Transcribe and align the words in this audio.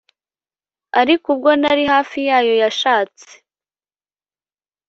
ariko 1.01 1.25
ubwo 1.33 1.49
nari 1.61 1.83
hafi 1.93 2.19
yayo 2.29 2.53
yashatse 2.61 3.29